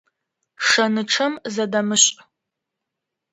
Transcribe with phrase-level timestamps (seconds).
[0.67, 2.13] Шэнычъэм зыдэмышӏ.